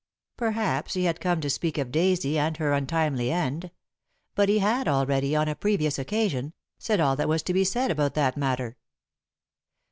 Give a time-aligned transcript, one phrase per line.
[0.35, 3.69] Perhaps he had come to speak of Daisy and her untimely end;
[4.33, 7.91] but he had already, on a previous occasion, said all that was to be said
[7.91, 8.77] about that matter.